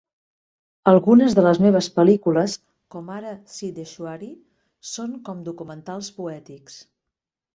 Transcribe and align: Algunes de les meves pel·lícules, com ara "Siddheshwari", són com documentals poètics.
Algunes 0.91 1.35
de 1.39 1.43
les 1.47 1.59
meves 1.65 1.89
pel·lícules, 1.97 2.55
com 2.95 3.11
ara 3.17 3.35
"Siddheshwari", 3.57 4.31
són 4.95 5.15
com 5.29 5.47
documentals 5.51 6.13
poètics. 6.19 6.83